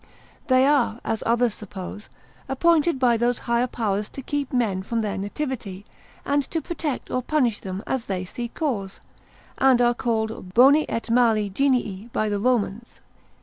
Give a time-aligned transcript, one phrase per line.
[0.47, 2.09] They are (as others suppose)
[2.49, 5.85] appointed by those higher powers to keep men from their nativity,
[6.25, 8.99] and to protect or punish them as they see cause:
[9.59, 12.99] and are called boni et mali Genii by the Romans.